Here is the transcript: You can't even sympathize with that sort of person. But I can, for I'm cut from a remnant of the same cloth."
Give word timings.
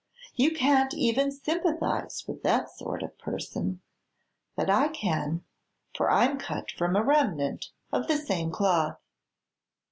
You 0.33 0.55
can't 0.55 0.95
even 0.95 1.31
sympathize 1.31 2.23
with 2.27 2.41
that 2.41 2.71
sort 2.71 3.03
of 3.03 3.15
person. 3.19 3.81
But 4.55 4.67
I 4.67 4.87
can, 4.87 5.43
for 5.95 6.09
I'm 6.09 6.39
cut 6.39 6.71
from 6.71 6.95
a 6.95 7.03
remnant 7.03 7.67
of 7.91 8.07
the 8.07 8.17
same 8.17 8.49
cloth." 8.49 8.97